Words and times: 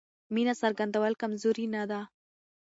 مینه 0.33 0.53
څرګندول 0.61 1.13
کمزوري 1.21 1.65
نه 1.75 1.83
ده. 1.89 2.01